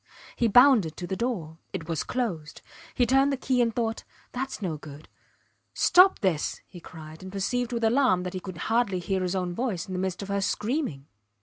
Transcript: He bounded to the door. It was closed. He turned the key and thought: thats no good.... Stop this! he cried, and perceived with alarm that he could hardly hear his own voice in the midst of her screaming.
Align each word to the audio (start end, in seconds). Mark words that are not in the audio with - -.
He 0.35 0.47
bounded 0.47 0.97
to 0.97 1.05
the 1.05 1.15
door. 1.15 1.59
It 1.73 1.87
was 1.87 2.03
closed. 2.03 2.63
He 2.95 3.05
turned 3.05 3.31
the 3.31 3.37
key 3.37 3.61
and 3.61 3.71
thought: 3.71 4.03
thats 4.31 4.59
no 4.59 4.75
good.... 4.75 5.07
Stop 5.75 6.21
this! 6.21 6.59
he 6.67 6.79
cried, 6.79 7.21
and 7.21 7.31
perceived 7.31 7.71
with 7.71 7.83
alarm 7.83 8.23
that 8.23 8.33
he 8.33 8.39
could 8.39 8.57
hardly 8.57 8.97
hear 8.97 9.21
his 9.21 9.35
own 9.35 9.53
voice 9.53 9.85
in 9.85 9.93
the 9.93 9.99
midst 9.99 10.23
of 10.23 10.29
her 10.29 10.41
screaming. 10.41 11.05